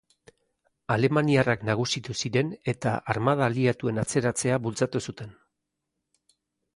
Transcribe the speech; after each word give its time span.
Alemaniarrak 0.93 1.65
nagusitu 1.67 2.15
ziren 2.23 2.49
eta 2.73 2.93
armada 3.15 3.45
aliatuen 3.49 4.03
atzeratzea 4.05 4.57
bultzatu 4.65 5.03
zuten. 5.11 5.37